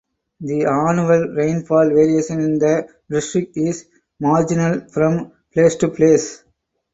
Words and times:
The 0.39 0.65
annual 0.65 1.27
rainfall 1.35 1.89
variation 1.89 2.39
in 2.39 2.57
the 2.57 2.87
district 3.11 3.55
is 3.55 3.85
marginal 4.19 4.89
from 4.89 5.31
place 5.53 5.75
to 5.75 5.89
place. 5.89 6.43